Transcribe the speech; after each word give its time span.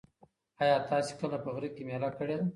ایا 0.61 0.77
تاسي 0.89 1.13
کله 1.19 1.37
په 1.43 1.49
غره 1.55 1.69
کې 1.75 1.81
مېله 1.87 2.09
کړې 2.17 2.35
ده؟ 2.39 2.47